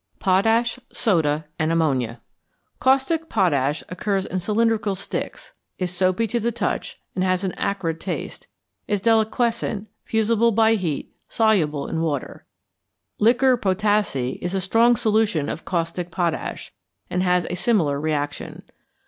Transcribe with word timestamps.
POTASH, 0.19 0.79
SODA, 0.91 1.45
AND 1.59 1.71
AMMONIA 1.71 2.21
=Caustic 2.79 3.29
Potash= 3.29 3.83
occurs 3.87 4.25
in 4.25 4.39
cylindrical 4.39 4.95
sticks, 4.95 5.53
is 5.77 5.91
soapy 5.95 6.25
to 6.25 6.39
the 6.39 6.51
touch, 6.51 6.99
has 7.15 7.43
an 7.43 7.51
acrid 7.51 7.99
taste, 8.01 8.47
is 8.87 8.99
deliquescent, 9.03 9.85
fusible 10.03 10.51
by 10.51 10.73
heat, 10.73 11.13
soluble 11.29 11.85
in 11.85 12.01
water. 12.01 12.47
=Liquor 13.19 13.55
Potassæ= 13.59 14.39
is 14.41 14.55
a 14.55 14.59
strong 14.61 14.95
solution 14.95 15.49
of 15.49 15.65
caustic 15.65 16.09
potash, 16.09 16.71
and 17.11 17.21
has 17.21 17.45
a 17.51 17.55
similar 17.55 18.01
reaction. 18.01 18.63